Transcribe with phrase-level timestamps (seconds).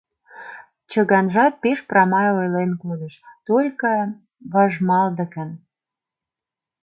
[0.91, 3.13] Чыганжат пеш прамай ойлен кодыш,
[3.47, 3.91] только
[4.53, 5.49] важмалдыкын.